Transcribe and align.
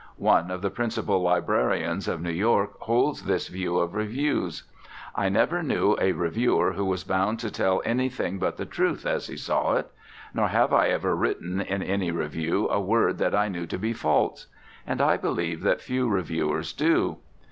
One 0.17 0.49
of 0.49 0.63
the 0.63 0.71
principal 0.71 1.21
librarians 1.21 2.07
of 2.07 2.23
New 2.23 2.31
York 2.31 2.79
holds 2.79 3.25
this 3.25 3.49
view 3.49 3.77
of 3.77 3.93
reviews. 3.93 4.63
I 5.15 5.29
never 5.29 5.61
knew 5.61 5.95
a 6.01 6.13
reviewer 6.13 6.71
who 6.73 6.85
was 6.85 7.03
bound 7.03 7.37
to 7.41 7.51
tell 7.51 7.83
anything 7.85 8.39
but 8.39 8.57
the 8.57 8.65
truth 8.65 9.05
as 9.05 9.27
he 9.27 9.37
saw 9.37 9.75
it. 9.75 9.91
Nor 10.33 10.47
have 10.47 10.73
I 10.73 10.87
ever 10.87 11.15
written 11.15 11.61
in 11.61 11.83
any 11.83 12.09
review 12.09 12.67
a 12.69 12.81
word 12.81 13.19
that 13.19 13.35
I 13.35 13.47
knew 13.47 13.67
to 13.67 13.77
be 13.77 13.93
false; 13.93 14.47
and 14.87 15.01
I 15.01 15.17
believe 15.17 15.61
that 15.61 15.81
few 15.81 16.09
reviewers 16.09 16.73
do. 16.73 17.17